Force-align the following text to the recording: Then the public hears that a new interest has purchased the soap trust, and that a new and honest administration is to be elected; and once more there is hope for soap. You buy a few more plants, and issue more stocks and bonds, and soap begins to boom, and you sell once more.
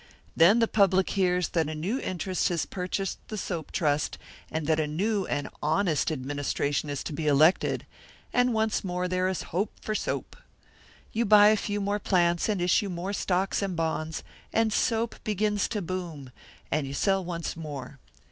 Then 0.35 0.57
the 0.57 0.67
public 0.67 1.11
hears 1.11 1.49
that 1.49 1.69
a 1.69 1.75
new 1.75 1.99
interest 1.99 2.49
has 2.49 2.65
purchased 2.65 3.19
the 3.27 3.37
soap 3.37 3.71
trust, 3.71 4.17
and 4.51 4.65
that 4.65 4.79
a 4.79 4.87
new 4.87 5.27
and 5.27 5.47
honest 5.61 6.11
administration 6.11 6.89
is 6.89 7.03
to 7.03 7.13
be 7.13 7.27
elected; 7.27 7.85
and 8.33 8.51
once 8.51 8.83
more 8.83 9.07
there 9.07 9.27
is 9.29 9.43
hope 9.53 9.73
for 9.79 9.93
soap. 9.93 10.35
You 11.13 11.23
buy 11.25 11.49
a 11.49 11.55
few 11.55 11.79
more 11.79 11.99
plants, 11.99 12.49
and 12.49 12.59
issue 12.59 12.89
more 12.89 13.13
stocks 13.13 13.61
and 13.61 13.75
bonds, 13.75 14.23
and 14.51 14.73
soap 14.73 15.17
begins 15.23 15.67
to 15.67 15.83
boom, 15.83 16.31
and 16.71 16.87
you 16.87 16.95
sell 16.95 17.23
once 17.23 17.55
more. 17.55 17.99